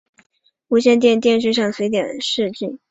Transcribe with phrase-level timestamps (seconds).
[0.67, 2.79] 无线电视线上随点视讯